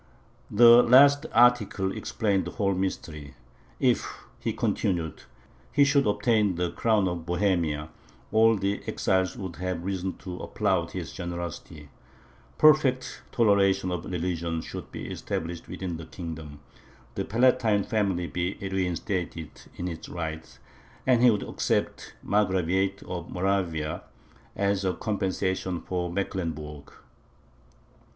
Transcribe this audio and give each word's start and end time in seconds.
The 0.49 0.81
last 0.81 1.27
article 1.31 1.95
explained 1.95 2.45
the 2.45 2.51
whole 2.57 2.73
mystery. 2.73 3.35
"If," 3.79 4.23
he 4.39 4.51
continued, 4.51 5.21
"HE 5.73 5.83
should 5.83 6.07
obtain 6.07 6.55
the 6.55 6.71
crown 6.71 7.07
of 7.07 7.23
Bohemia, 7.27 7.89
all 8.31 8.55
the 8.57 8.81
exiles 8.87 9.37
would 9.37 9.57
have 9.57 9.85
reason 9.85 10.13
to 10.17 10.37
applaud 10.39 10.93
his 10.93 11.13
generosity; 11.13 11.89
perfect 12.57 13.21
toleration 13.31 13.91
of 13.91 14.05
religions 14.05 14.65
should 14.65 14.91
be 14.91 15.05
established 15.07 15.67
within 15.67 15.97
the 15.97 16.07
kingdom, 16.07 16.61
the 17.13 17.23
Palatine 17.23 17.83
family 17.83 18.25
be 18.25 18.57
reinstated 18.59 19.51
in 19.75 19.87
its 19.87 20.09
rights, 20.09 20.57
and 21.05 21.21
he 21.21 21.29
would 21.29 21.43
accept 21.43 22.15
the 22.23 22.29
Margraviate 22.31 23.03
of 23.03 23.29
Moravia 23.29 24.01
as 24.55 24.83
a 24.83 24.93
compensation 24.95 25.79
for 25.79 26.11
Mecklenburg. 26.11 26.91